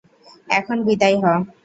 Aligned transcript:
এখন 0.49 0.77
বিদায় 0.87 1.17
হ। 1.21 1.25